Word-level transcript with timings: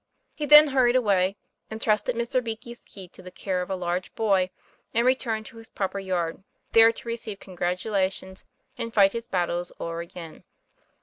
He 0.33 0.47
then 0.47 0.69
hurried 0.69 0.95
away, 0.95 1.37
entrusted 1.69 2.15
Mr. 2.15 2.43
Beakey's 2.43 2.79
key 2.83 3.07
to 3.09 3.21
the 3.21 3.29
care 3.29 3.61
of 3.61 3.69
a 3.69 3.75
large 3.75 4.15
boy, 4.15 4.49
and 4.95 5.05
returned 5.05 5.45
to 5.45 5.57
his 5.57 5.69
proper 5.69 5.99
yard, 5.99 6.43
there 6.71 6.91
to 6.91 7.07
receive 7.07 7.37
congratulations 7.39 8.43
and 8.79 8.91
fight 8.91 9.11
his 9.11 9.27
battles 9.27 9.71
o'er 9.79 10.01
again. 10.01 10.43